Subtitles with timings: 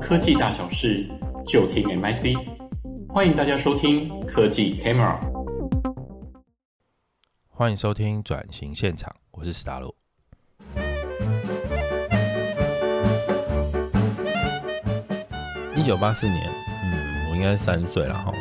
[0.00, 1.08] 科技大小事，
[1.46, 2.36] 就听 MIC。
[3.08, 5.16] 欢迎大家收听科技 Camera。
[7.48, 9.94] 欢迎收听转型现场，我是史达洛。
[15.76, 16.50] 一九八四年，
[16.82, 18.32] 嗯，我应该三岁了哈。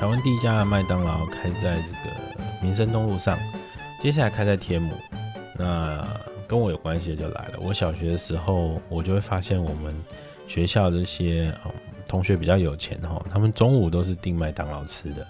[0.00, 2.10] 台湾第一家麦当劳开在这个
[2.62, 3.38] 民生东路上，
[4.00, 4.94] 接下来开在天母。
[5.58, 6.02] 那
[6.50, 7.60] 跟我有关系就来了。
[7.60, 9.94] 我小学的时候，我就会发现我们
[10.48, 11.54] 学校这些、
[12.08, 15.24] 同学比较有钱哈，他们中午都是订麦当劳吃的。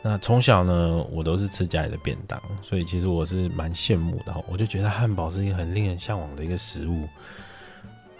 [0.00, 4.34] 那从小呢，我都是吃家里的便当，所以其实我是蛮羡慕的。
[4.48, 7.06] 我就觉得汉堡是一个很令人向往的一个食物。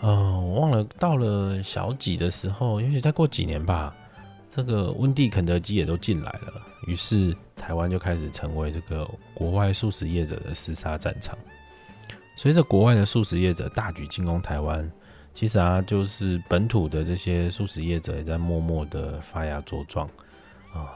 [0.03, 3.97] 嗯、呃，我忘了到了小几的时候，也许再过几年吧，
[4.51, 6.53] 这个温蒂、肯德基也都进来了，
[6.87, 11.35] 于是台湾就开始成为这个国外素食业者的厮杀战场。
[12.37, 14.89] 随着国外的素食业者大举进攻台湾，
[15.33, 20.07] 其实啊，就是本土的这些素食业者也在默默的发芽茁壮
[20.73, 20.93] 啊。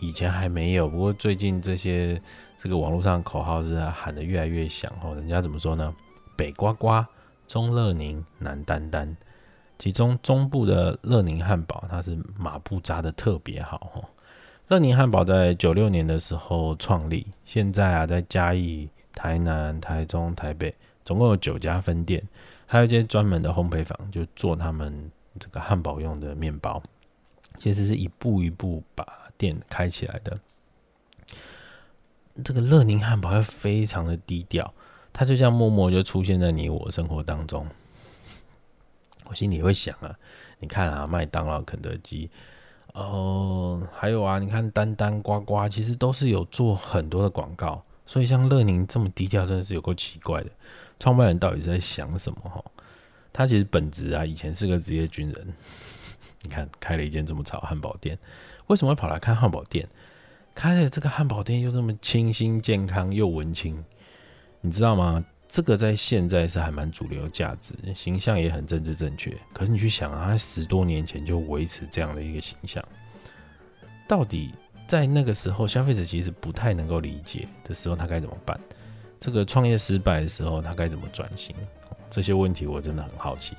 [0.00, 2.20] 以前还没有，不过最近这些
[2.58, 5.14] 这个网络上口号是喊得越来越响哦。
[5.14, 5.94] 人家怎么说呢？
[6.36, 7.02] 北呱呱，
[7.48, 9.16] 中乐宁，南丹丹。
[9.78, 14.04] 其中中部的乐宁汉堡，它是马步扎得特别好哦。
[14.68, 18.88] 乐宁汉堡在九六年的时候创立，现在啊在嘉义。
[19.14, 22.22] 台南、台中、台北，总共有九家分店，
[22.66, 26.82] 还有一间专门的烘焙坊，就做他们这个汉堡用的面包。
[27.58, 29.06] 其实是一步一步把
[29.38, 30.38] 店开起来的。
[32.42, 34.74] 这个乐宁汉堡会非常的低调，
[35.12, 37.64] 它就像默默就出现在你我生活当中。
[39.26, 40.18] 我心里会想啊，
[40.58, 42.28] 你看啊，麦当劳、肯德基，
[42.92, 47.80] 哦，还有啊，你看丹丹、呱呱，其实都是有做很多的广告。
[48.06, 50.50] 所以像乐宁这么低调，真的是有够奇怪的。
[51.00, 52.38] 创办人到底是在想什么？
[52.42, 52.64] 哈，
[53.32, 55.54] 他其实本质啊，以前是个职业军人。
[56.42, 58.18] 你看，开了一间这么潮汉堡店，
[58.66, 59.88] 为什么会跑来看汉堡店？
[60.54, 63.82] 开的这个汉堡店又这么清新健康又文青，
[64.60, 65.24] 你知道吗？
[65.48, 69.36] 这个在现在是还蛮主流价值，形象也很政治正确。
[69.52, 72.82] 可是你去想啊，他十多年前就维持这样的一个形象，
[74.06, 74.52] 到底？
[74.86, 78.58] 在那个时候，消费者其实不太能够理解的时候，他该怎么办？
[79.18, 81.54] 这个创业失败的时候，他该怎么转型？
[82.10, 83.56] 这些问题我真的很好奇。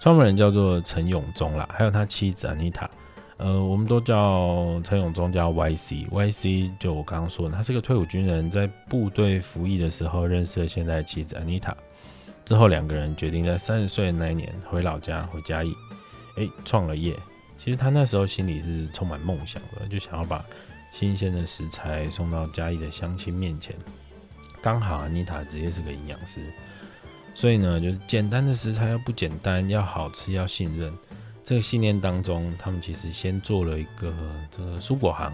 [0.00, 2.90] 创办人叫做陈永忠啦，还有他妻子安妮塔，
[3.36, 6.08] 呃，我们都叫陈永忠叫 YC。
[6.10, 11.74] YC 就我刚刚说的，他是个退伍军人，在部队服役的时候认识了现在妻子安妮塔，
[12.44, 15.72] 之后两个人决定在三十岁那一年回老家回嘉义，
[16.36, 17.16] 哎，创了业。
[17.64, 20.44] 其实他那时候心里是充满梦想的，就想要把
[20.92, 23.74] 新鲜的食材送到嘉义的乡亲面前。
[24.60, 26.52] 刚好安妮塔职业是个营养师，
[27.34, 30.92] 所以呢，就是简单的食材要不简单，要好吃，要信任。
[31.42, 34.14] 这个信念当中，他们其实先做了一个
[34.50, 35.32] 这个蔬果行，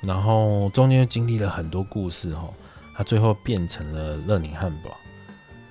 [0.00, 2.52] 然后中间经历了很多故事哈，
[2.96, 4.90] 他最后变成了乐宁汉堡。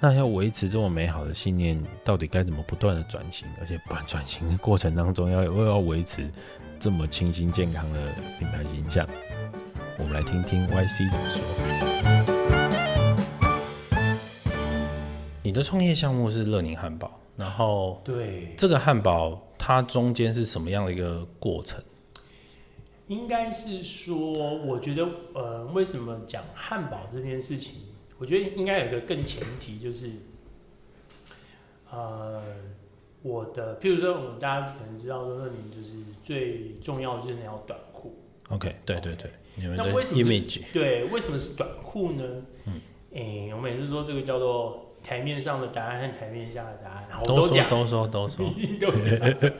[0.03, 3.47] 那要维持这么美好的信念，到底该怎么不断的转型？
[3.61, 6.29] 而且不转型的过程当中要，要又要维持
[6.77, 9.07] 这么清新健康的品牌形象？
[9.97, 11.41] 我们来听听 YC 怎么说。
[15.41, 21.81] 你的创业项目是乐宁汉堡，然后对这个汉堡，它中间是什么样的一个过程？
[23.07, 27.75] 应该是说，我觉得，呃，为什么讲汉堡这件事情？
[28.23, 30.09] 我觉得应该有一个更前提，就是，
[31.91, 32.41] 呃，
[33.21, 38.17] 我的，譬如说，我们大家可能知道说，乐宁就是最重要就是那条短裤。
[38.47, 39.29] OK，对对对。
[39.75, 40.61] 那为什么是？
[40.71, 42.23] 对，为什么是短裤呢？
[42.65, 42.79] 嗯，
[43.13, 48.45] 哎、欸，我每次说这个叫做台面上的答案和台面下的答案，我都讲，都说都说，
[48.79, 49.51] 都讲。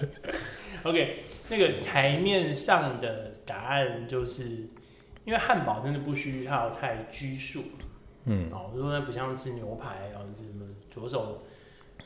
[0.84, 1.18] OK，
[1.50, 4.70] 那个台面上的答案就是，
[5.26, 7.62] 因为汉堡真的不需要太拘束。
[8.26, 11.44] 嗯，哦，如果那不像吃牛排，然后是什么左手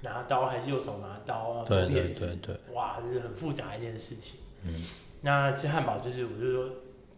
[0.01, 1.63] 拿刀还是右手拿刀啊？
[1.65, 4.39] 对对对对，哇，这是很复杂一件事情。
[4.63, 4.85] 嗯，
[5.21, 6.69] 那吃汉堡就是，我就说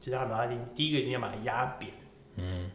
[0.01, 1.91] 吃汉堡，一定第一个一定要把它压扁。
[2.35, 2.71] 嗯，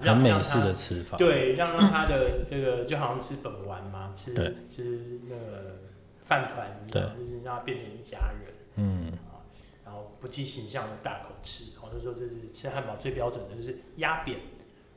[0.00, 1.16] 很美式的吃法。
[1.16, 4.34] 对，让让它的这个就好像吃本丸嘛，吃
[4.68, 5.78] 吃那个
[6.22, 8.54] 饭团，一样，就是让它变成一家人。
[8.76, 9.12] 嗯，
[9.84, 14.38] 然后不计形象的大口吃，我就说这是吃汉堡最标准的，就是压扁。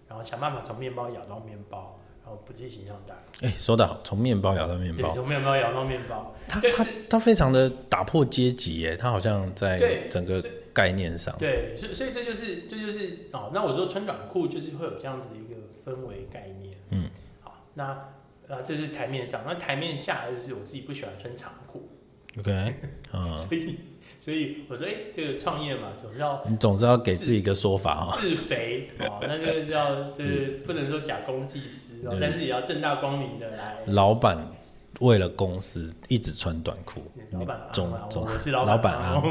[0.07, 3.15] 然后想办法从面包咬到面包，然后不计形象大。
[3.41, 5.09] 哎，说得好，从面包咬到面包。
[5.09, 6.35] 从面包咬到面包。
[6.47, 10.43] 他他他非常的打破阶级耶，他好像在整个
[10.73, 11.35] 概念上。
[11.37, 16.77] 对，所以所以这就是这就是哦，那我说穿短裤就是会有这样子的一个氛围概念。
[16.89, 17.09] 嗯，
[17.41, 17.85] 好，那
[18.47, 21.89] 啊，这是台面上，那台面下就是我自己不喜欢穿长裤。
[22.37, 22.75] OK，
[23.13, 23.79] 嗯， 所以
[24.25, 33.77] 所以我说，哎、欸，这个创业嘛，总是要你总是要给自己一个说法啊，自肥哦，那就要就是不能说假公济私哦，但是也要正大光明的来。
[33.85, 34.35] 老板
[35.01, 39.21] 为了公司一直穿短裤，老板总总我是老板老板啊，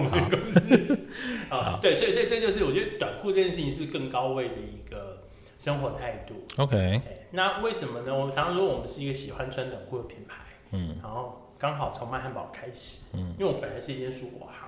[1.50, 5.25] 好，好对，所以所以这就是我觉得短裤这件事情是更高位的一个
[5.58, 6.35] 生活态度。
[6.62, 7.00] OK，
[7.32, 8.17] 那为什么呢？
[8.17, 10.37] 我常常说我们是一个喜欢穿短裤的品牌，
[10.70, 11.41] 嗯，然后。
[11.56, 14.63] 刚好从卖汉堡开始，嗯，因为我本来是一间蔬果行，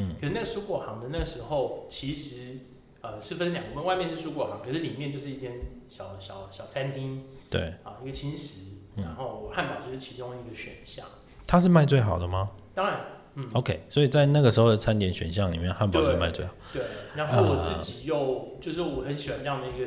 [0.00, 2.56] 嗯，可是那个蔬果行的那时候其实
[3.02, 5.52] 呃是分两个，外面是蔬果行，可是里面就是一间
[5.90, 8.62] 小小小餐厅，对，啊一个轻食，
[8.96, 11.06] 然后汉堡就是其中一个选项。
[11.46, 12.50] 它是卖最好的吗？
[12.74, 13.00] 当然，
[13.34, 16.52] 嗯，OK，所以在那个时候的餐点选项里面，汉堡就卖最好。
[16.72, 16.82] 对，
[17.14, 19.86] 然后我自己又就是我很喜欢这样的一个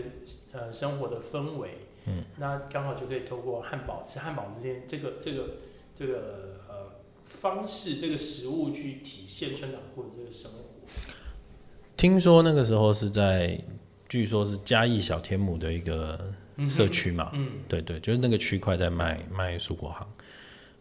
[0.51, 5.43] 呃生活的氛围，嗯，那刚好就可以透过汉堡吃汉堡之间这个这个
[5.95, 6.61] 这个。
[7.25, 10.59] 方式这个食物去体现穿短裤的这个生活。
[11.95, 13.59] 听说那个时候是在，
[14.09, 16.33] 据说是嘉义小天母的一个
[16.67, 20.07] 社区嘛，嗯，对对，就是那个区块在卖卖蔬果行。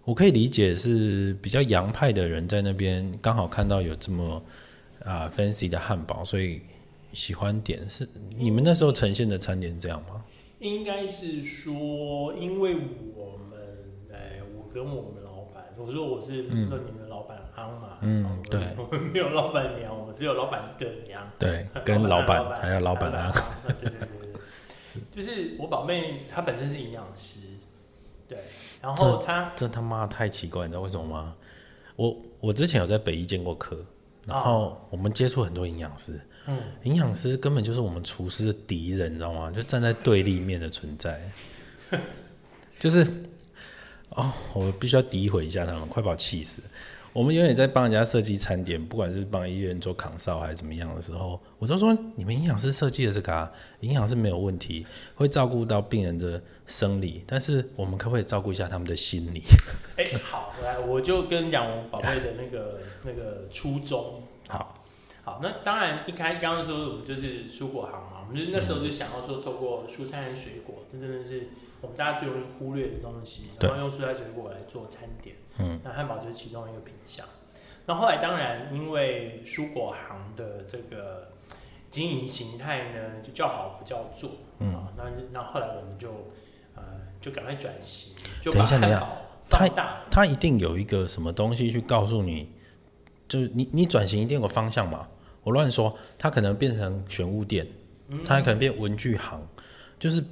[0.05, 4.43] 我可以理解是比较洋派的人在那边刚好看到有这么
[5.05, 6.61] 啊 fancy 的汉堡，所以
[7.13, 7.89] 喜欢点。
[7.89, 10.25] 是你们那时候呈现的餐点这样吗？
[10.59, 12.75] 应该是说，因为
[13.15, 13.61] 我们
[14.13, 15.23] 哎，我跟我们。
[15.77, 23.33] 我说我是乐柠的老板昂嘛，嗯，对，我们没有老板娘，我们只有老板的娘，对，跟老板还有老板啊，
[23.67, 27.41] 对对对对，就是我宝妹她本身是营养师，
[28.29, 28.39] 对，
[28.81, 31.35] 然后她这他妈太奇怪，你知道为什么吗？
[31.97, 33.77] 我我之前有在北医见过课，
[34.27, 39.51] 然后我们接触很多营养师，嗯，营养师根本就是我们厨师的敌人，你知道吗？
[39.51, 41.21] 就站在对立面的存在，
[42.79, 43.07] 就是。
[44.15, 46.61] 哦，我必须要诋毁一下他们，快把我气死！
[47.15, 59.43] 我们永远在帮人家设计餐点，不管是帮医院做扛哨还是怎么样的时候，我都说你们营养师设计的这个啊，营养是没有问题，会照顾到病人的生理，但是我们可不可以照顾一下他们的心理？
[59.99, 64.23] 哎、欸，好，来，我就跟你讲我宝贝的那个那个初衷。
[64.49, 64.75] 好，
[65.23, 71.49] 好，那当然一开刚刚说我们就是蔬果行嘛，我们就那时候就想要说透过蔬菜和水果，这真的是。
[71.83, 77.27] 我们大家最容易忽略的东西，然后用蔬菜水果来做餐点，嗯，那汉堡就是其中一个品项。
[77.85, 81.33] 那后来当然因为蔬果行的这个
[81.91, 84.31] 经营形态呢，就叫好不叫座，
[84.61, 85.03] 嗯，那
[85.33, 86.09] 那后来我们就
[86.77, 86.83] 呃
[87.21, 90.03] 就赶快转型，就把汉堡放大。
[90.09, 92.49] 他一定有一个什么东西去告诉你，
[93.27, 95.09] 就是你你转型一定有个方向嘛。
[95.43, 97.67] 我乱说，它可能变成玄物店，
[98.25, 99.45] 它还可能变文具行，
[99.99, 100.25] 就是。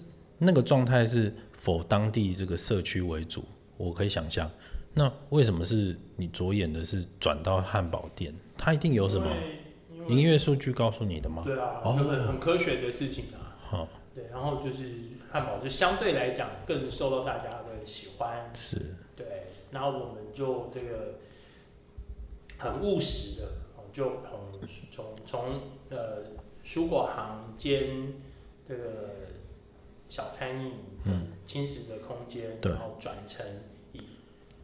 [0.43, 3.45] 那个状态是否当地这个社区为主？
[3.77, 4.51] 我可以想象。
[4.95, 8.35] 那为什么是你着眼的是转到汉堡店？
[8.57, 9.31] 它一定有什么
[10.09, 11.43] 营业数据告诉你的吗？
[11.45, 13.55] 对啊，很、哦、很科学的事情啊。
[13.61, 14.85] 好，对，然后就是
[15.31, 18.51] 汉堡就相对来讲更受到大家的喜欢。
[18.55, 21.19] 是，对，然后我们就这个
[22.57, 23.49] 很务实的，
[23.93, 25.61] 就从从从
[25.91, 26.25] 呃
[26.65, 28.15] 蔬果行兼
[28.67, 28.83] 这个。
[30.11, 30.73] 小餐饮，
[31.05, 33.47] 嗯，轻食的空间，然后转成
[33.93, 34.01] 以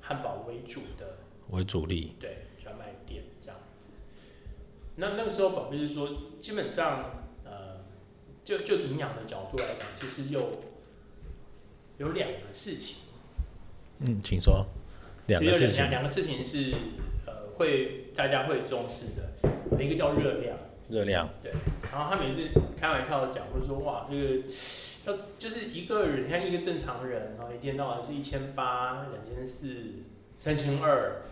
[0.00, 1.18] 汉堡为主的
[1.50, 3.90] 为主力，对，专卖店这样子。
[4.96, 6.08] 那那个时候，宝贝是说，
[6.40, 7.84] 基本上，呃，
[8.42, 10.50] 就就营养的角度来讲，其实有
[11.98, 13.04] 有两个事情。
[14.00, 14.66] 嗯，请说。
[15.28, 16.74] 两个事情，两两个事情是
[17.24, 21.52] 呃，会大家会重视的，一个叫热量，热量，对。
[21.92, 24.42] 然后他每次开玩笑的讲，会说，哇，这个。
[25.06, 29.68] 要就是一个人，你看一个正常人，然后一天到晚是一千八、两千四、
[30.36, 31.22] 三千二。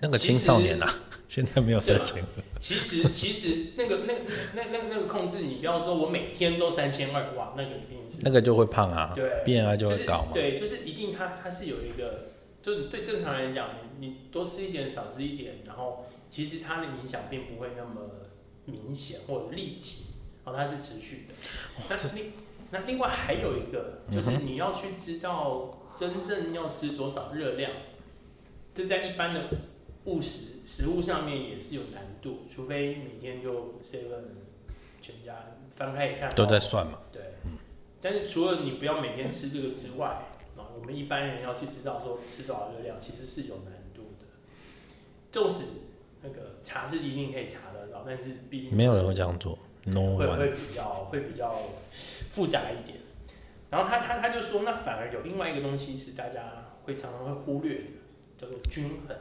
[0.00, 0.88] 那个青少年啊，
[1.26, 2.42] 现在没有三千二。
[2.60, 4.20] 其实其实那个那个
[4.54, 8.18] 那那个那个控制，你不要说我每天都三千二，哇，那个一定是。
[8.22, 10.30] 那个就会胖啊，对变啊就会高嘛。
[10.32, 12.30] 对，就是一定它它是有一个，
[12.62, 18.10] 就是对正常人讲，你你多吃一点，少吃一点，然后其实它的影响并不会那么
[18.64, 20.04] 明显或者立即，
[20.44, 21.34] 然后它是持续的。
[21.88, 22.30] 那你。
[22.72, 27.70] 那另外还有一个，就是你要去知道真正要吃多少热量，
[28.72, 29.48] 这在一般的
[30.04, 34.22] 务实食物上面也是有难度，除非每天就 seven
[35.02, 35.34] 全家
[35.74, 37.00] 翻开一看都在算嘛。
[37.10, 37.34] 对，
[38.00, 40.06] 但是除了你不要每天吃这个之外，
[40.56, 44.26] 啊，我们一般人要去知道说吃多少热量，其实是有难度的。
[45.32, 45.64] 就是
[46.22, 49.58] 那个查是一定可以查得到，但是毕竟没有人会这样做。
[49.82, 51.56] No、会会比较会比较
[52.30, 52.98] 复杂一点。
[53.68, 57.92] 然后他他他就说，那反而有另外一个东西是大家会常常会忽略的，
[58.38, 59.16] 叫做均衡。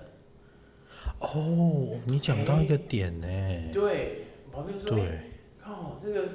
[1.20, 3.28] 哦，你讲到一个点呢。
[3.74, 5.20] 对，宝贝说，对，
[5.66, 6.28] 哦，这个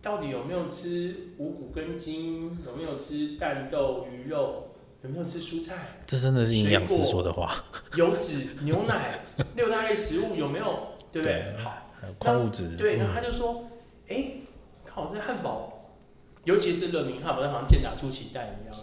[0.00, 2.56] 到底有没有吃五谷根茎？
[2.64, 4.68] 有没有吃蛋豆鱼肉？
[5.02, 5.98] 有没有吃蔬菜？
[6.06, 7.52] 这真的是营养师说的话。
[7.96, 9.18] 油脂、牛奶、
[9.56, 10.92] 六大类食物有没有？
[11.10, 11.56] 对不对？
[11.58, 11.82] 好，
[12.18, 12.76] 矿物质。
[12.76, 13.68] 对，然后他就说，
[14.08, 14.42] 哎、嗯，
[14.86, 15.71] 靠，这汉堡，
[16.44, 18.76] 尤其是乐明汉堡，好像健打出奇蛋一样。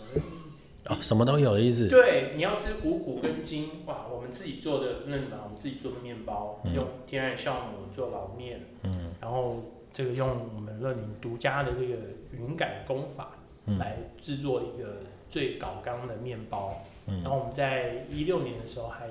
[0.85, 1.87] 哦，什么都有的意思。
[1.87, 9.63] 对，你要吃五谷跟筋，哇，我们自己做的那嘛，我们自己做的面包，嗯、用天然酵母做老面，嗯，然后
[9.93, 11.95] 这个用我们乐宁独家的这个
[12.31, 13.31] 云感工法
[13.77, 15.01] 来制作一个。
[15.29, 19.07] 最高刚的面包，嗯，然后我们在一六年的时候还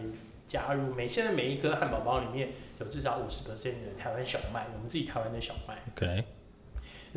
[0.49, 2.49] 加入每现在每一颗汉堡包里面
[2.81, 5.79] 有至少五十 percent 的台湾小麦，我们自己台湾的小麦。
[5.95, 6.25] OK，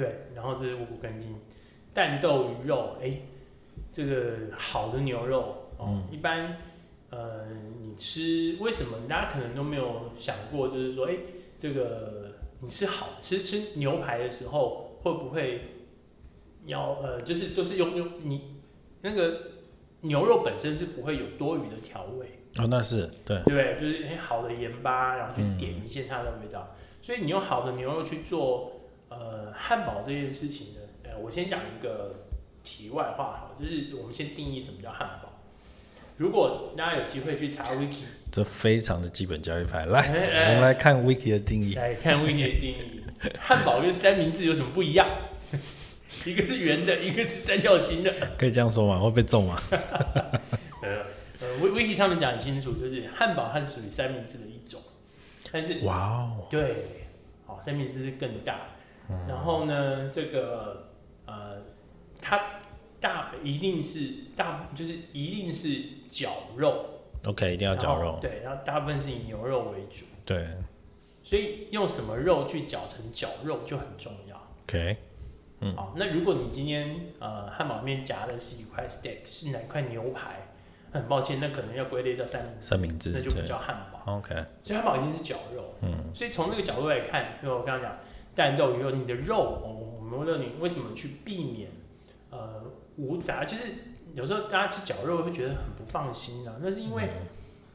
[0.02, 1.36] 对，然后这是五谷根茎，
[1.94, 3.22] 蛋豆鱼肉，哎，
[3.92, 6.58] 这个好的牛肉哦，嗯，一般
[7.12, 7.46] 呃
[7.80, 11.14] 你吃为什么大家可能都没有想过，就是说，哎，
[11.60, 12.32] 这个
[12.62, 15.62] 你吃好吃吃牛排的时候会不会
[16.66, 18.60] 要呃就是都是用用你。
[19.04, 19.52] 那个
[20.02, 22.28] 牛肉本身是不会有多余的调味
[22.58, 26.68] 哦，那是对，对，就是很好的盐巴，然后去点一些它的味道。
[26.70, 28.81] 嗯、所以你用好的牛肉去做
[29.12, 32.16] 呃汉堡这件事情呢，呃，我先讲一个
[32.64, 35.30] 题外话哈，就是我们先定义什么叫汉堡。
[36.18, 40.08] 如果大家有机会去查 Wiki，这非常的基本教育派，来，
[40.50, 43.04] 我们来看 Wiki 的定义，来看 Wiki 的定义，
[43.40, 45.08] 汉堡跟三明治有什么不一样？
[46.26, 49.00] 一个是圆的，一个是三角形的，可以这样说吗？
[49.00, 49.60] 会被揍吗？
[50.84, 51.04] 呃
[51.42, 54.80] 呃，威威奇上面讲很清楚，就是汉堡它是属于三明治的一种，
[55.52, 56.76] 但是哇哦，对，
[57.48, 58.81] 好，三明治是更大，嗯、
[59.28, 60.90] 然后呢，这个
[61.26, 61.62] 呃，
[62.22, 62.50] 它
[63.00, 66.86] 大一定是大，就是一定是绞肉
[67.26, 70.48] ，OK，一定要绞肉，对，然后大部分是以牛肉为主，对，
[71.24, 74.98] 所以用什么肉去绞成绞肉就很重要，OK。
[75.64, 80.48] 嗯，好，那如果你今天呃汉堡里面夹的是一块 steak，是哪块牛排？
[80.92, 84.18] 很抱歉，那可能要归类叫三明治，三明治，那就不叫汉堡。
[84.18, 85.74] OK，所以汉堡一定是绞肉。
[85.84, 87.98] 嗯，所以从这个角度来看，因为我刚刚讲
[88.36, 91.70] 蛋豆鱼肉，你的肉，哦，我们问你为什么去避免
[92.30, 92.64] 呃
[92.98, 93.44] 无杂？
[93.44, 93.64] 就是
[94.14, 97.10] 有时候大家吃绞肉会觉得很不放心啊，那是因为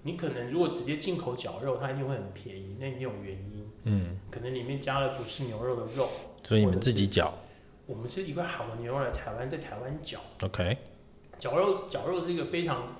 [0.03, 3.71] 你可能如果直接进口绞肉，它一定会很便宜，那一定有原因。
[3.85, 6.09] 嗯，可能里面加了不是牛肉的肉，
[6.43, 7.33] 所以你们自己绞。
[7.87, 10.19] 我们是一块好的牛肉来台湾，在台湾绞。
[10.43, 10.77] OK，
[11.39, 12.97] 绞肉绞肉是一个非常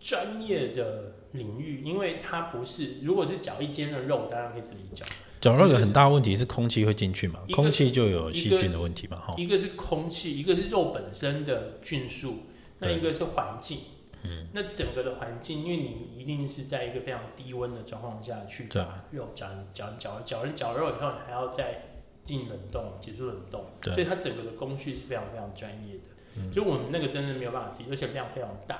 [0.00, 5.04] 专业的领域，因为它不是，如果是绞一间的肉，当然可以自己绞。
[5.40, 9.16] 绞肉有很大问题是空气会进去嘛，空气就有细菌的问题嘛。
[9.16, 12.38] 哈一个是空气，一个是肉本身的菌素，
[12.78, 13.78] 那一个是环境。
[14.24, 21.84] 嗯，那整个的环境，因为你一定是在一个非常低温的状况下去把肉绞绞绞绞完绞肉以后，你还要再。
[22.24, 26.10] 进冷冻，结束冷冻，所以它整个的工序是非常非常专业的。
[26.36, 28.78] 嗯、所以我们那个真的没有办法自己，而且量非常大，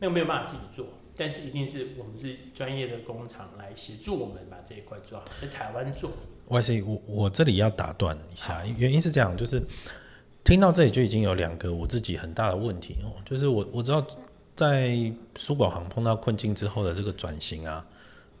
[0.00, 0.86] 那个没有办法自己做。
[1.16, 6.10] 但是一定是我们是专业的工厂来协助我们把这一块做好，在台湾做。
[6.48, 9.62] YC，我我这里要打断一下，原因是这样，就是
[10.44, 14.06] 听到这里就已经有两个我自己很大的问题哦，就是我我知道
[14.56, 17.86] 在苏宝行碰到困境之后的这个转型啊。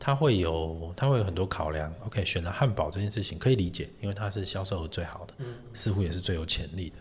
[0.02, 1.94] 它会有，它会有很多考量。
[2.06, 6.96] OK，选了汉堡这件事情可以理解，因为它是销售额最好的，嗯、似乎也是最有潜力的。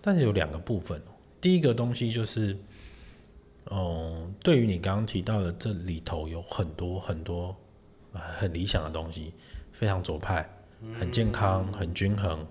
[0.00, 1.00] 但是有两个部分，
[1.40, 2.58] 第一个东西就是，
[3.70, 7.56] 嗯，对于你刚刚提到的这里头有很多很多
[8.12, 9.32] 很理想的东西，
[9.72, 10.48] 非常左派，
[10.98, 12.46] 很健康，很均衡。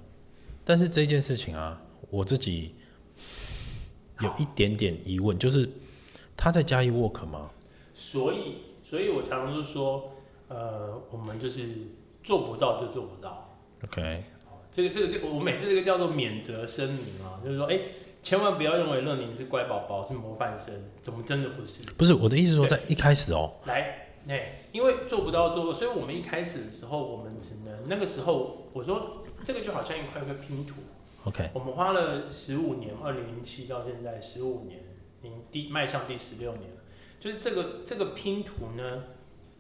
[0.64, 2.76] 但是这件事情啊，我自己
[4.22, 5.70] 有一点点疑问，就是
[6.36, 7.50] 他在嘉义 work 吗？
[7.94, 8.56] 所以。
[8.84, 10.12] 所以我常常就说，
[10.50, 11.70] 呃，我们就是
[12.22, 13.58] 做不到就做不到。
[13.86, 14.22] OK，
[14.70, 17.80] 这个这个这个，我每次这个叫做免责声明啊，就是说，哎，
[18.22, 21.84] 千万不要认为乐宁是乖宝宝，是模范生，怎么真的不是？
[21.94, 30.76] 不是我的意思，说在一开始哦，来，哎，因为做不到做不，所以我们一开始的时候，我们只能那个时候，我说这个就好像一块块拼图。
[31.24, 34.80] OK，我们花了十五年，二零零七到现在十五年，
[35.22, 36.78] 已经第迈向第十六年了。
[37.20, 39.04] 就是这个这个拼图呢，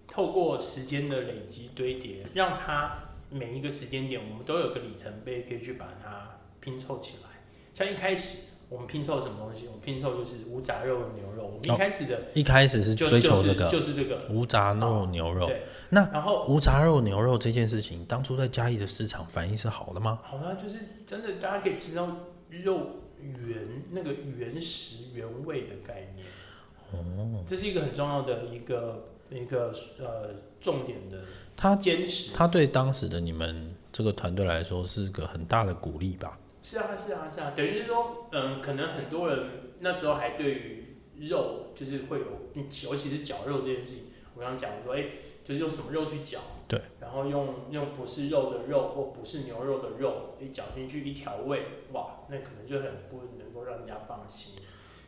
[0.08, 7.30] 透过时间的累积堆叠，让它每一个时间点，我们都有个里程碑可以去把它拼凑起来。
[7.74, 8.39] 像一开始
[8.72, 9.68] 我们拼凑什么东西？
[9.68, 11.44] 我们拼凑就是无杂肉的牛肉。
[11.44, 15.46] 我们一开始的、哦、一开始是追求这个，就是、就是这个无杂肉牛肉。
[15.46, 20.20] 对，那然后无杂肉牛肉这件事情，当初在嘉义的市场反应是好的吗？
[20.24, 22.08] 好啊，就是真的，大家可以吃到
[22.50, 26.25] 肉原那个原食原味的概念。
[26.94, 30.30] 哦，这是一个很重要的一个一个呃
[30.62, 31.18] 重点的。
[31.58, 36.38] 他坚持，他对当时的你们这个团队来说是个很大的鼓励吧？
[36.62, 37.53] 是啊，是啊，是啊。
[37.56, 39.50] 等于是说，嗯，可能很多人
[39.80, 40.98] 那时候还对于
[41.30, 42.25] 肉就是会有，
[42.89, 44.03] 尤其是绞肉这件事情，
[44.36, 45.12] 我刚刚讲说，哎、欸，
[45.44, 46.39] 就是用什么肉去绞？
[46.68, 46.80] 对。
[47.00, 54.56] 然后用用不是肉的肉或不是牛肉的肉，你绞进去一调味，哇，那可能就很不能够让人家放心。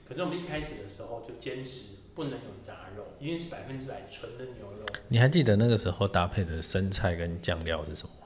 [0.08, 1.98] 可是我们一开始的时候就坚持。
[2.16, 4.86] 不能有杂肉，一定是百分之百纯的牛肉。
[5.08, 8.23] 你还记得那个时候搭配的生菜跟酱料是什么吗？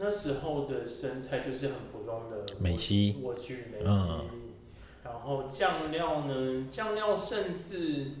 [0.00, 3.86] 那时候的生菜就是很普通的美西，我去美西。
[3.86, 4.24] 嗯、
[5.04, 6.66] 然后酱料呢？
[6.70, 8.12] 酱料甚至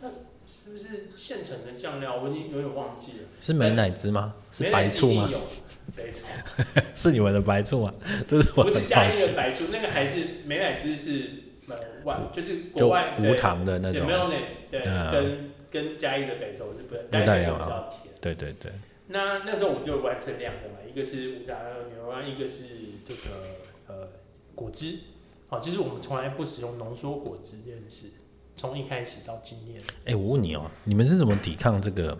[0.00, 0.08] 那
[0.46, 2.22] 是不是现成的酱料？
[2.22, 3.18] 我已经有点忘记了。
[3.40, 4.34] 是美乃滋吗？
[4.52, 5.28] 是白醋吗？
[5.96, 6.26] 白醋。
[6.94, 7.92] 是你们的白醋吗？
[8.28, 11.30] 这是我不是加一个白醋，那个还是美乃滋是。
[12.04, 14.06] 外就是国外无糖的那种，
[14.70, 18.14] 对，跟跟嘉义的北投是不不太一样，比较甜。
[18.20, 18.72] 对对对。
[19.12, 21.56] 那那时候我们就完成两个嘛，一个是无杂
[21.94, 22.64] 牛肉，一个是
[23.04, 23.20] 这个
[23.86, 24.08] 呃
[24.54, 24.98] 果汁。
[25.48, 28.06] 好，其实我们从来不使用浓缩果汁这件事，
[28.56, 29.80] 从一开始到今年。
[30.06, 32.18] 哎，我问你哦，你们是怎么抵抗这个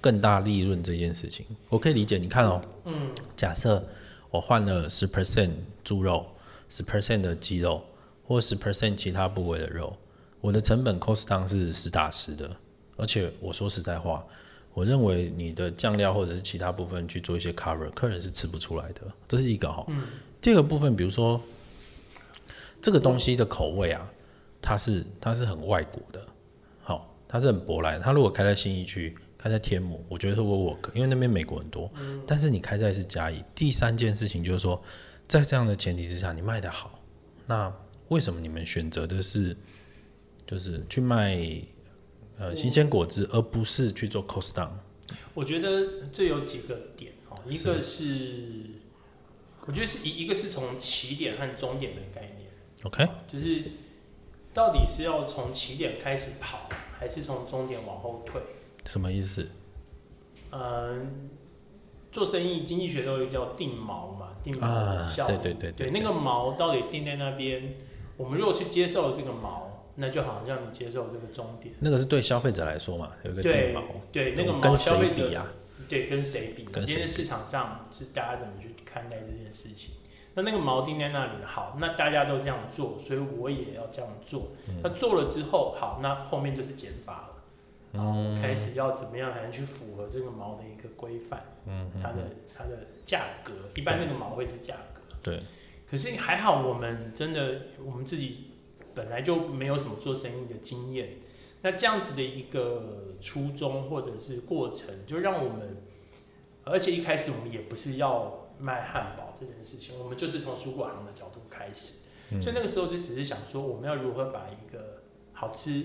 [0.00, 1.44] 更大利润这件事情？
[1.68, 3.86] 我可以理解，你看哦，嗯，假设
[4.30, 5.50] 我换了十 percent
[5.84, 6.26] 猪肉，
[6.68, 7.82] 十 percent 的鸡肉。
[8.26, 9.94] 或十 percent 其他部位的肉，
[10.40, 12.56] 我的成本 cost down 是实打实的，
[12.96, 14.26] 而且我说实在话，
[14.74, 19.84] 我认为你的酱料或者是其他部分去做一些 cover，客人是吃不出来的，这是一个哈。
[19.88, 20.02] 嗯、
[20.40, 21.40] 第二个部分，比如说
[22.82, 24.06] 这个东西的口味啊，
[24.60, 26.20] 它是它是很外国的，
[26.82, 31.90] 好，它是很舶来，它如果开在新义区，开在天母，我觉得是 work work，因为那边美国很多。
[31.96, 34.82] 嗯、但是你开在是嘉义，第三件事情就是说，
[35.26, 36.98] 在这样的前提之下，你卖的好，
[37.46, 37.72] 那。
[38.08, 39.56] 为什么你们选择的是，
[40.46, 41.40] 就是去卖
[42.38, 44.70] 呃新鲜果汁，而不是去做 cost down？
[45.34, 48.64] 我觉得这有几个点哦，一个是，是
[49.66, 52.50] 我觉得是一一个是从起点和终点的概念
[52.84, 53.64] ，OK，就是
[54.52, 56.68] 到底是要从起点开始跑，
[56.98, 58.40] 还是从终点往后退？
[58.84, 59.48] 什么意思？
[60.50, 61.30] 嗯。
[62.12, 65.36] 做生意，经济学都有一个叫定锚嘛，定锚效应。
[65.40, 67.74] 对对对对，对，那个锚到底定在那边？
[68.16, 69.63] 我们如果去接受这个锚，
[69.96, 71.74] 那就好像你接受这个终点。
[71.80, 73.82] 那个是对消费者来说嘛，有一个定毛。
[74.10, 75.46] 对，那个毛消费者啊，
[75.88, 76.66] 对，跟谁比？
[76.72, 79.94] 今天市场上是大家怎么去看待这件事情？
[80.34, 84.48] 那那个锚定在那里，好，那大家都这样做，所以我也要这样做。
[84.82, 87.30] 那做了之后，好，那后面就是减法了。
[87.92, 91.40] 然后开始要怎么样才能去符合这个毛的一个规范？
[91.66, 95.00] 嗯，它的它的价格，一般那个毛会是价格。
[95.22, 95.40] 对。
[95.88, 98.53] 可是还好，我们真的我们自己
[98.94, 101.18] 本来就没有什么做生意的经验，
[101.62, 105.82] 那这样子的一个初衷或者是过程，就让我们，
[106.64, 111.94] 而且一开始我们也不是要卖汉堡这件事情，我们就是从蔬果行的角度开始，
[112.40, 115.02] 所以那个时候就只是想说，我们要如何把一个
[115.32, 115.84] 好吃。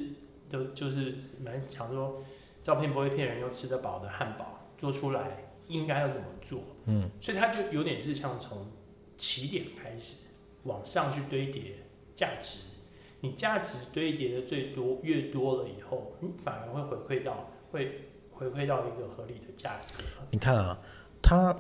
[0.50, 2.24] 就就是蛮想说，
[2.64, 6.64] 照片不会骗人又吃得饱的汉堡做出来应该要怎么做？
[6.86, 8.66] 嗯，所以它就有点是像从
[9.16, 10.26] 起点开始
[10.64, 11.76] 往上去堆叠
[12.16, 12.62] 价值，
[13.22, 18.02] 你价值堆叠的最多越多了以后，你反而会回馈到会
[18.32, 20.04] 回馈到一个合理的价格。
[20.32, 20.80] 你看啊，
[21.22, 21.56] 他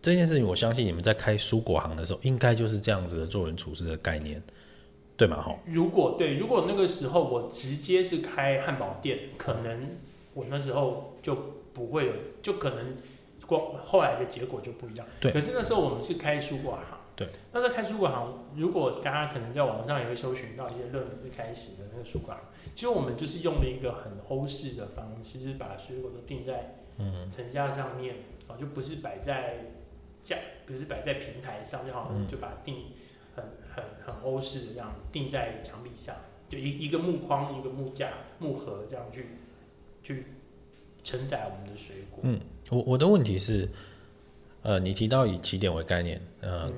[0.00, 4.42] 这件事情，我相信你们在开蔬果行的时候，应该就是这样子的做人处事的概念。
[5.16, 5.42] 对吗？
[5.42, 9.96] 哈，如果对，如果那个时候我直接是开汉堡店，可能
[10.32, 11.34] 我那时候就
[11.74, 12.96] 不会有，就可能
[13.44, 15.04] 光后来的结果就不一样。
[15.20, 15.32] 对。
[15.32, 16.97] 可是那时候我们是开蔬果行。
[17.18, 17.28] 对。
[17.52, 22.38] 那在开蔬果行，如果大家可能在网上也会搜寻到一些热门最开始的那个书馆，
[22.74, 28.14] 其实我们就是用了一个很欧式的方式，就是把水果都定在嗯层架上面，
[28.46, 29.72] 啊，就不是摆在
[30.22, 32.76] 架，不是摆在平台上，就好像就把它定。
[33.36, 36.12] 很很很欧式的这样钉在墙壁上，
[36.48, 38.08] 就一一个木框，一个木架、
[38.40, 39.26] 木盒这样去
[40.02, 40.26] 去
[41.04, 42.18] 承载我们的水果。
[42.24, 42.40] 嗯，
[42.72, 43.68] 我我的问题是，
[44.62, 46.74] 呃，你提到以起点为概念，呃，嗯、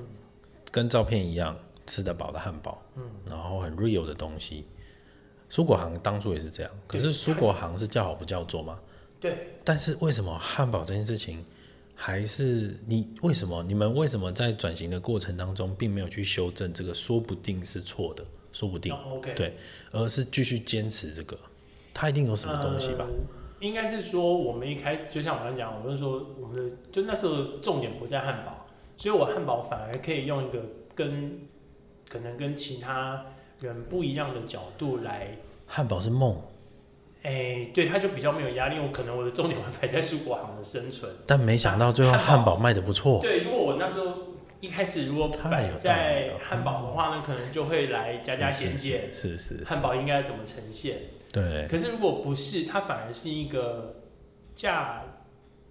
[0.71, 1.55] 跟照片一样
[1.85, 4.65] 吃得饱的汉堡，嗯，然后很 real 的东西。
[5.49, 8.79] 蔬果行当初也是这样，可是蔬果行是叫好不叫座吗？
[9.19, 9.55] 对。
[9.63, 11.43] 但是为什么汉堡这件事情？
[11.93, 13.61] 还是你为什么？
[13.61, 16.91] 你们为什么在转型的过程当中，并没有去修正这个？
[16.95, 19.35] 说不定是错的，说不定，oh, okay.
[19.35, 19.55] 对，
[19.91, 21.37] 而是继续坚持这个。
[21.93, 23.05] 它一定有什么东西吧？
[23.07, 23.13] 呃、
[23.59, 28.60] 应该是说，我们一开始就像我刚讲，我们说我们的就那时候重点不在汉堡，
[29.01, 31.39] 所以我汉堡反而可以用一个跟
[32.07, 33.25] 可能跟其他
[33.59, 35.35] 人不一样的角度来。
[35.65, 36.39] 汉堡是梦。
[37.23, 38.77] 哎、欸，对，他就比较没有压力。
[38.79, 43.19] 我可能我的重点会摆在蔬果行的生存，但没想到最后汉堡卖的不错。
[43.19, 44.15] 对，如果我那时候
[44.59, 49.11] 一开始如果摆在汉堡的话呢，可能就会来加加减减。
[49.11, 49.63] 是是，是。
[49.63, 50.97] 汉堡应该怎么呈现？
[51.33, 51.67] 对。
[51.67, 53.95] 可是如果不是，它反而是一个
[54.53, 55.03] 价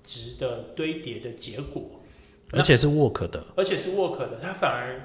[0.03, 2.00] 值的堆叠的结果，
[2.53, 4.39] 而且是 work 的，而且是 work 的。
[4.41, 5.01] 他反而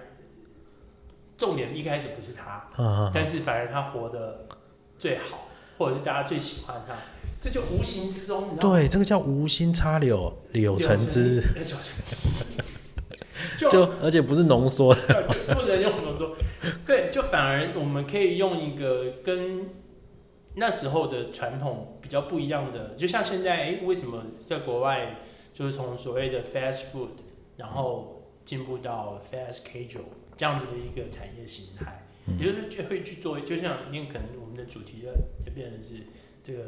[1.37, 2.67] 重点一开始不是他，
[3.13, 4.47] 但是反而他活得
[4.97, 5.47] 最好。
[5.77, 6.95] 或者是大家最喜欢他，
[7.41, 8.77] 这就无形之中，你知道吗？
[8.77, 11.41] 对，这个叫无心插柳，柳成枝。
[13.59, 16.33] 就，就而且不是浓缩的，不能用浓缩。
[16.85, 19.69] 对，就反而我们可以用一个跟
[20.53, 25.17] 那时候的传统比较不一样的，就像现在，哎，为什么在国外
[25.53, 27.09] 就是从所谓的 fast food，
[27.57, 30.05] 然后进步到 fast casual
[30.37, 32.01] 这样子的一个产业形态。
[32.39, 35.09] 也就是就会去做，就像因为可能我们的主题就
[35.45, 35.95] 就变成是
[36.41, 36.63] 这个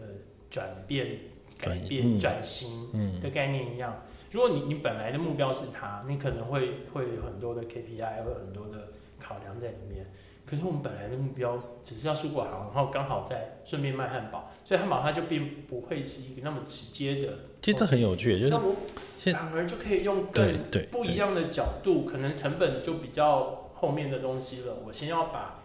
[0.51, 1.17] 转变、
[1.57, 4.03] 改变、转型的概念一样。
[4.29, 10.05] 如果你你本来的目标是它，你可能会会有很多的 KPI，会有很多的考量在里面。
[10.49, 17.33] 可是我们本来的目标只是要蔬果行，然后刚好再顺便卖汉堡，所以汉堡它就并不会是一个那么直接的。
[17.61, 18.75] 其实这很有趣，就是那我
[19.31, 20.57] 反而就可以用更
[20.89, 23.63] 不一样的角度，可能成本就比较。
[23.79, 25.63] 后面的东西了，我先要把，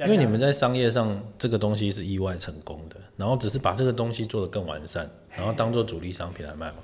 [0.00, 6.76] 因为你们在商业上这个东西是意外成功的，然后只是把这个东西做得更完善，然后当做主力商品来卖嘛。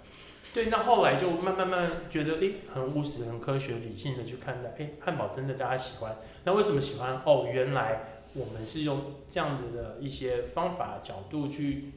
[0.53, 7.21] 对，那后来就慢慢慢觉得，哎，很务实、很科学、理性的去看待，哎，汉堡真的大家喜欢，那为什么喜欢？
[7.25, 8.03] 哦，原来
[8.35, 11.93] 我们是用这样子的一些方法角度去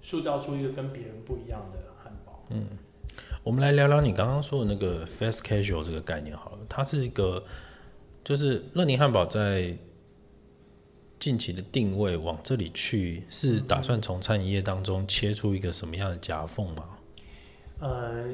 [0.00, 2.44] 塑造出一个跟别人不一样的汉堡。
[2.50, 2.66] 嗯，
[3.42, 7.44] 我们来聊聊你刚刚说的那个 fast casual 这个概念好了，它是一个。
[8.24, 9.74] 就是乐宁汉堡在
[11.18, 16.97] 近期的定位往这里去，是打算从餐饮业当中切出一个什么样的夹缝吗？
[17.80, 18.24] 呃，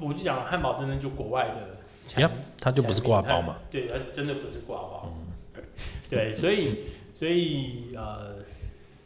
[0.00, 3.58] 我就讲汉堡真的就国外的，呀，它就不是挂包嘛？
[3.70, 5.12] 对，它真的不是挂包。
[5.56, 5.62] 嗯、
[6.10, 6.78] 对，所以
[7.14, 8.36] 所以呃，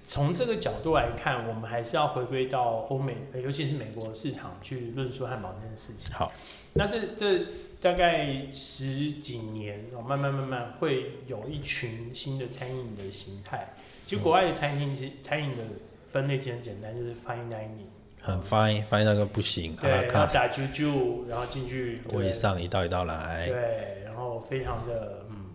[0.06, 6.14] 从这个角度来看，我们还是要回归到欧美，尤其是美国市场去论述汉堡这件事情。
[6.14, 6.32] 好，
[6.74, 7.44] 那这这。
[7.80, 9.78] 大概十几年，
[10.08, 13.74] 慢慢慢慢会有一群新的餐饮的形态。
[14.06, 15.62] 其实国外的餐厅，其实餐饮的
[16.08, 17.84] 分类其实很简单，就是 fine dining，
[18.24, 25.50] 很 fine，fine 那个不行，对，然后打啾啾，然后进去位上一道一道来，对，然后非常的嗯，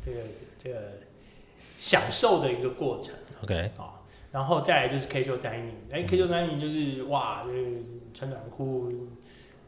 [0.00, 0.20] 这个
[0.56, 0.78] 这个
[1.78, 3.12] 享受的一个过程。
[3.42, 7.82] OK，啊，然后再来就是 casual dining，哎，casual dining 就是哇，就是
[8.14, 8.90] 穿短裤。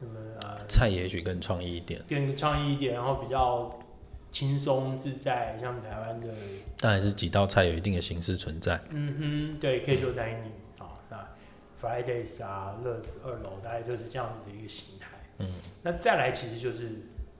[0.00, 0.60] 什么啊？
[0.68, 3.70] 菜也许更创意一点，更创意一点，然后比较
[4.30, 6.28] 轻松自在，像台湾的。
[6.78, 8.78] 但还是几道菜有一定的形式存在。
[8.90, 10.50] 嗯哼，对，casual dining
[11.84, 15.08] Fridays 啊，乐子二楼大概就是这样子的一个形态。
[15.38, 15.50] 嗯，
[15.82, 16.88] 那再来其实就是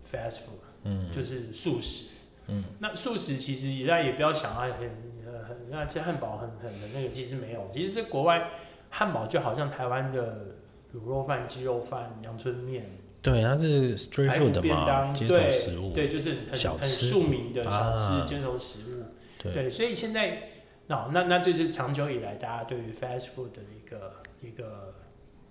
[0.05, 2.09] fast food，嗯，就是素食。
[2.49, 8.51] 嗯，那素食其实大家也不要想啊，很很那吃汉堡很很的那个，其实没有，其实是国外
[8.91, 10.57] 汉堡就好像台湾的。
[10.95, 12.89] 卤肉饭、鸡肉饭、阳春面，
[13.21, 19.05] 对，它是 street food 的嘛，街头食物，对，对，就是很很庶民的小吃、街头食物，
[19.43, 20.51] 对，对，所以现在，
[20.87, 24.95] 那那那这是长久以来大家对于 fast food 的一个一个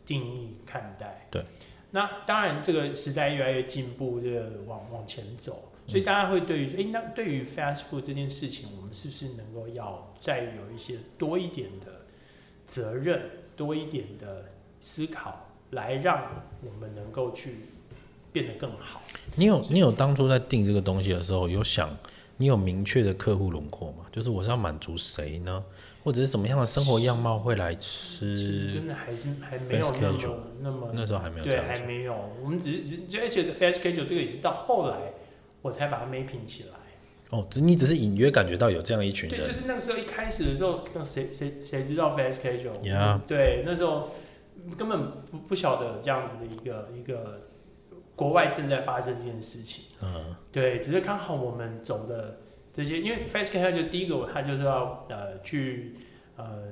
[0.06, 1.44] 定义看待，对，
[1.92, 12.06] 那当然这个时代越来越进步，这个往往前走，所以大家会对于，哎、嗯，那对于 fast food 这件事情，我们是不是能够要再有一些多一点的
[12.68, 13.22] 责任，
[13.56, 14.46] 多一点的。
[14.86, 17.56] 思考来让我们能够去
[18.34, 19.02] 变得更好。
[19.38, 21.90] 你有你有当初在定这个东西的时候，有想
[22.38, 24.06] 你有明确的客户轮廓吗？
[24.12, 25.64] 就是我是要满足谁呢？
[26.04, 28.36] 或者是什么样的生活样貌会来吃？
[28.36, 32.16] 其实真的还是还没有那么那么那时候还没有对，还没有。
[32.44, 35.14] 我们只是只而且 fast casual 这个也是到后来
[35.62, 36.70] 我才把它 mapping 起来。
[37.30, 39.40] 哦，只你只是隐约感觉到有这样一群人。
[39.40, 43.20] 对，就是那个时候一开始的时候，那谁谁谁知道 fast casual？.
[43.28, 44.10] 对，那时候。
[44.78, 47.42] 根本不不晓得这样子的一个一个
[48.24, 52.38] 国外正在发生这件事情，嗯，对，只是刚好我们走的
[52.72, 55.98] 这些，因为 fast casual 就第一个，它就是要呃去
[56.38, 56.70] 呃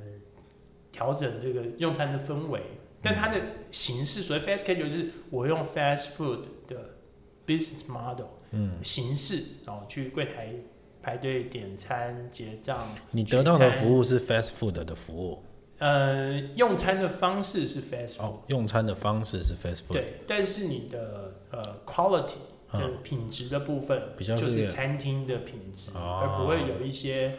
[0.94, 2.62] 调整这个用餐的氛围，
[3.02, 3.38] 但它的
[3.70, 6.92] 形式，所谓 fast casual 就是我用 fast food 的
[7.46, 10.54] business model，嗯，形式，然后去柜台
[11.02, 15.44] 排队点餐结账，你得到的服务是 fast food 的服务。
[15.80, 22.38] 呃，用餐的方式是 fast food，哦，用餐的方式是 fast food，对，但是你的呃 quality，
[22.74, 27.34] 这个品质的部分，比较就是餐厅的品质，而不会有一些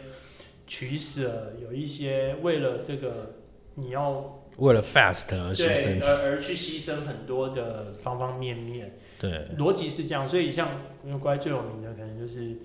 [0.67, 3.35] 取舍，有一些为了这个
[3.75, 8.97] 你要为了 fast 而牺牲，对，而而去牺牲很多的方方面面。
[9.19, 10.69] 对，逻辑是这样，所以像
[11.05, 12.57] 因为国外最有名的可能就是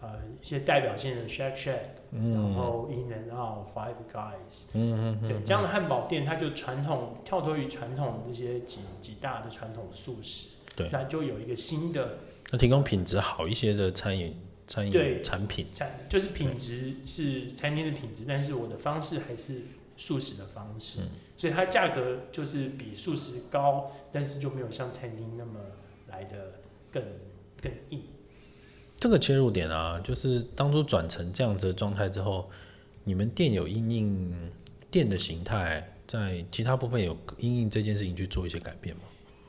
[0.00, 1.78] 呃一些代表性的 Shake Shack，
[2.12, 12.18] 嗯，然后 In and Out、Five Guys，嗯嗯对，这样的汉堡店它就传统跳脱于传统这些几几大的传统素食，对，那就有一个新的，
[12.50, 14.34] 那提供品质好一些的餐饮
[14.66, 19.62] 餐饮产品，产就是品质是餐厅的品质，但是我的方式还是
[19.96, 25.58] 素食的方式，嗯，所以它价格就是比素食高，但是就没有像餐厅那么。
[26.10, 26.54] 来的
[26.90, 27.02] 更
[27.60, 28.02] 更硬，
[28.96, 32.48] 这个切入点啊，就是当初转成这样子的状态之后，
[33.04, 34.50] 你们店有因应
[34.90, 39.02] 店的形态，在其他部分有因应这件事情去做一些改变吗？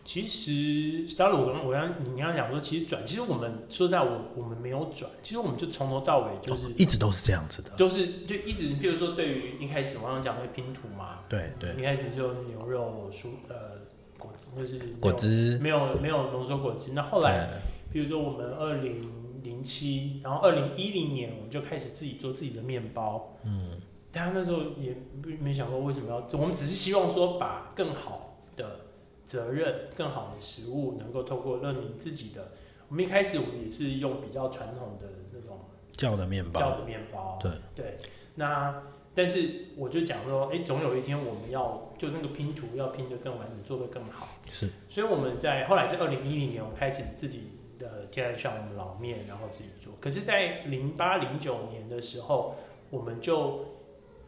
[0.10, 13.78] 其实，当然我刚我刚你刚刚讲说，其实转，其实我们说实在我我们没有转，其实我们就从头到尾就是、哦、一直都是这样子的，就是就一直，比如说对于一开始我刚刚讲那个拼图嘛，对对，一开始就牛肉蔬呃。
[14.18, 16.92] 果汁就是果汁，没有没有浓缩果汁。
[16.92, 17.48] 那后来，
[17.90, 19.10] 比如说我们二零
[19.44, 23.38] 零七，然后二零一零年，我们就开始自己做自己的面包。
[23.46, 23.80] 嗯，
[24.12, 24.98] 但那时候也
[25.40, 28.88] 没想过为什么要做，我们只是希望说把更好的
[29.30, 32.54] 责任、更好的食物，能够透过乐柠自己的。
[32.88, 35.60] 我们一开始我们也是用比较传统的那种
[35.94, 37.38] 酵的面包，酵的面包。
[37.40, 37.98] 对对，
[38.34, 38.82] 那。
[39.12, 44.30] 但是我就讲说，哎、欸，总有一天我们要就那个拼图要拼得更完整，做得更好。
[44.48, 49.92] 是，所以我们在后来在二零一零年，我们开始自己的天然酵母老面，然后自己做。
[50.00, 52.56] 可是，在零八零九年的时候，
[52.92, 53.66] 我们就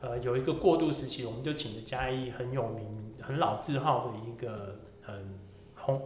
[0.02, 4.81] 呃有一个过渡时期，我们就请了嘉义很有名、很老字号的一个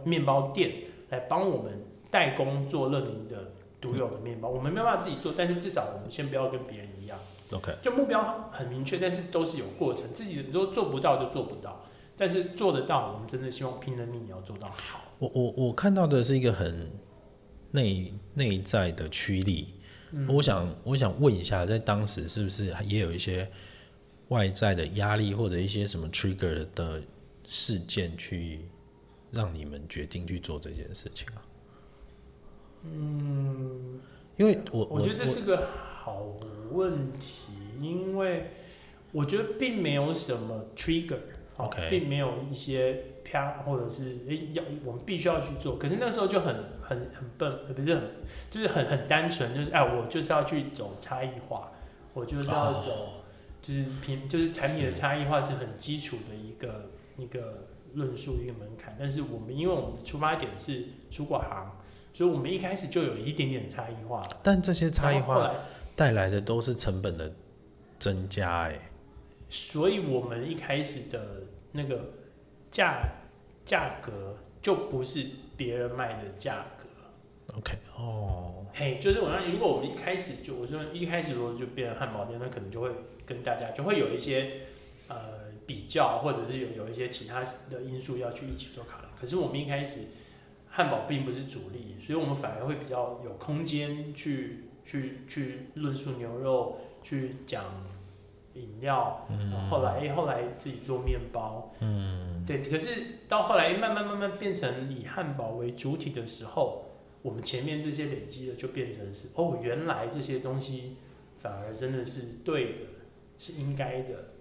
[0.04, 0.72] 面包店
[1.10, 1.72] 来帮我们
[2.10, 4.50] 代工做乐宁的独有的面包。
[4.50, 7.18] 嗯、我们没有办法自己做，但是至少我们先不要跟别人一样。
[7.52, 10.12] OK，就目标很明确，但是都是有过程。
[10.12, 11.84] 自己都做不到就做不到，
[12.16, 15.00] 但是做得到，我们真的希望拼了命也要做到好。
[15.18, 16.90] 我我我看到的是一个很
[17.70, 19.74] 内内在的驱力。
[20.12, 23.48] 嗯、我想我想问一下，在当时是不是也有一些
[24.28, 27.00] 外在的压力或者一些什么 trigger 的
[27.46, 28.60] 事件，去
[29.36, 31.42] 让你们决定去做这件事情啊？
[32.82, 34.00] 嗯，
[34.36, 35.68] 因为我我觉得这是个。
[36.06, 36.22] 好
[36.70, 38.52] 问题，因为
[39.10, 45.76] 我觉得并没有什么 trigger，OK，并没有一些啪，或者是哎要我们必须要去做。
[45.76, 48.02] 可是那时候就很很很笨，不是很
[48.48, 51.72] 就是很很单纯，就是哎我就是要去走差异化，
[52.14, 53.24] 我就是要走
[53.60, 57.65] 就是品就是产品的差异化是很基础的一个一个
[57.96, 58.96] 论述一个门槛。
[58.98, 61.70] 但是我们因为我们的出发点是蔬果行，
[62.14, 64.22] 所以我们一开始就有一点点差异化。
[64.42, 65.52] 但这些差异化。
[65.96, 67.32] 带来的都是成本的
[67.98, 68.78] 增加，哎，
[69.48, 72.10] 所以我们一开始的那个
[72.70, 72.98] 价
[73.64, 76.84] 价格就不是别人卖的价格。
[77.56, 82.90] OK，哦，嘿，就是我让如果我们一开始就我说一开始如果就变成汉堡店，那可能就会
[83.24, 84.66] 跟大家就会有一些
[85.08, 89.10] 呃比较，或者是有有一些其他的因素要去一起做考量。
[89.20, 90.00] 可是我们一开始
[90.68, 94.62] 汉堡并不是主力，所以我们反而会比较有空间去。
[94.88, 97.64] 去去论述牛肉，去讲
[98.54, 102.62] 饮料，然后后来、欸、后来自己做面包，嗯，对。
[102.62, 106.84] 可是到后来慢慢慢慢变成以汉堡为主体的时候，
[107.22, 110.98] 我们前面这些累积的就变成是哦，原来这些东西
[111.40, 112.82] 反而真的是对的，
[113.40, 114.35] 是应该的。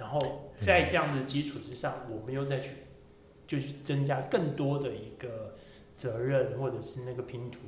[0.00, 0.18] 然后
[0.56, 2.70] 在这样的基础之上，我们又再去
[3.46, 5.54] 就去增加更多的一个
[5.94, 7.58] 责任，或者是那个拼图。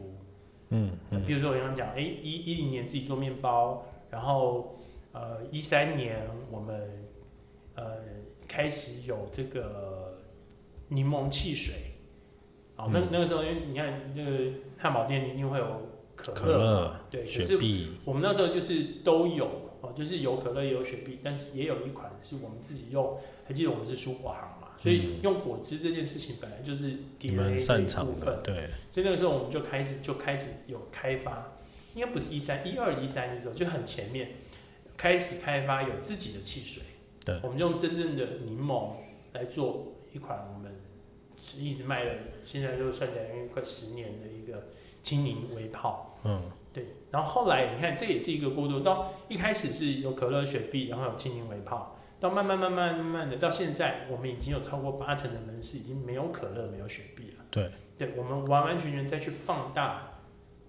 [0.70, 4.78] 嗯，嗯，比如说我刚刚讲，哎，一一零年自己做面包，然后
[5.12, 7.04] 呃一三年我们
[7.74, 7.98] 呃
[8.48, 10.22] 开始有这个
[10.88, 11.74] 柠檬汽水，
[12.76, 15.82] 哦，那那个时候因为你看那个汉堡店一定会有
[16.16, 17.58] 可乐，可乐对，可是
[18.06, 24.68] 我们那时候就是都有哦，就是有可乐也有雪碧，但是也有一款是我们自己用，还记得我们是蔬果行嘛。
[24.78, 28.68] 所以用果汁这件事情本来就是 DNA 的一部分，对。
[28.92, 31.52] 所以那个时候我们就开始就开始有开发，
[31.94, 34.30] 应该不是一三一二一三的时候就很前面
[34.96, 36.82] 开始开发有自己的汽水，
[37.24, 37.38] 对。
[37.44, 38.94] 我们用真正的柠檬
[39.34, 40.74] 来做一款我们
[41.56, 44.68] 一直卖了，现在就算起来快十年的一个
[45.00, 46.94] 青柠微泡，嗯，对。
[47.10, 51.96] 然后后来你看这也是一个过渡，到一开始是有可乐、雪碧，然后有青柠微泡。
[52.18, 57.44] 到慢慢慢慢慢慢的到现在，我们已经有超过八成的门市已经没有可乐，没有雪碧了。
[57.50, 60.20] 对，对，我们完完全全再去放大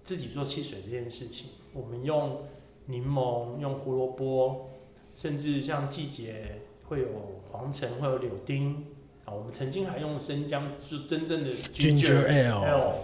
[0.02, 1.50] 自己做汽水这件事情。
[1.72, 2.42] 我们用
[2.86, 4.68] 柠檬，用胡萝卜，
[5.14, 8.88] 甚至像季节会有黄橙，会有柳丁
[9.24, 9.32] 啊。
[9.32, 12.94] 我们曾经还用生姜，就真正的 Ginger Ale。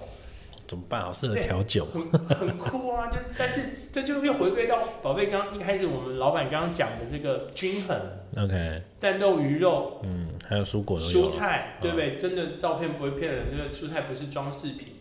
[0.71, 1.03] 怎么办？
[1.03, 3.09] 好适合调酒，很很酷啊！
[3.09, 8.01] 就是，但是这就又回归到宝贝刚刚一开始我们老板刚刚讲的这个均衡。
[8.37, 12.17] OK，蛋豆鱼肉，嗯，还有蔬果、蔬菜，对不对？
[12.17, 14.95] 真的照片不会骗人，因为蔬菜不是装饰品。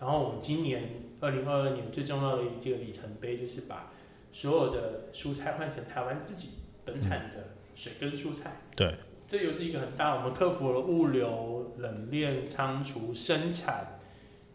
[0.00, 0.82] 然后我们今年
[1.20, 3.92] 二零二二年最重要的这个里程碑，就是把
[4.32, 6.48] 所有的蔬菜换成台湾自己
[6.84, 8.56] 本产的水跟蔬菜。
[8.74, 8.96] 对，
[9.28, 13.92] 这又是一个很大，我们克服了物流、冷链、仓储、生产。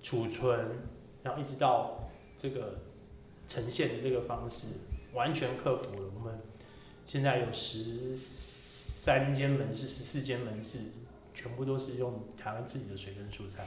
[0.02, 0.60] 储存，
[1.24, 2.80] 然后一直到这个
[3.48, 4.68] 呈现的这个方式，
[5.14, 6.12] 完全克服了。
[6.16, 6.40] 我们
[7.06, 10.80] 现在有十三间门市，十四间门市，
[11.34, 13.64] 全部都是用台湾自己的水跟蔬菜。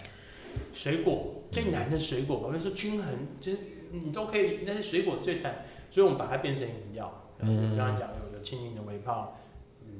[0.73, 3.59] 水果最难的水果，我们说均衡，就是
[3.91, 7.23] 你都可以，但是水果最惨，所以我们把它变成饮料。
[7.41, 9.39] 嗯，刚刚讲有有青柠的微泡。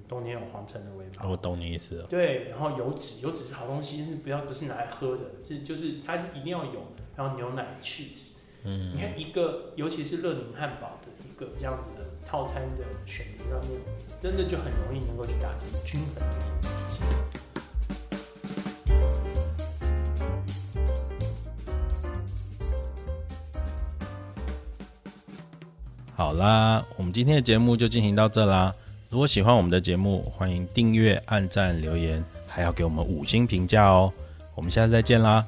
[0.09, 2.07] 冬天有黄橙的味道，我懂你意思了。
[2.07, 6.83] 对，然后油脂，油脂是好东西，但是不要不是拿来喝的，是就是它是一定要有。
[7.17, 8.33] 然后牛奶、cheese，
[8.65, 13.81] 嗯，你看一个，尤其是乐柠汉堡的一个这样子的套餐的选择上面，
[14.19, 16.21] 真的就很容易能够去达成均衡的
[16.61, 17.07] 这件事情。
[26.17, 28.75] 好啦，我们今天的节目就进行到这啦。
[29.15, 34.13] 如果喜欢我们的节目，欢迎订阅、按赞、留言，还要给我们五星评价哦。
[34.57, 35.47] 我们下次再见啦！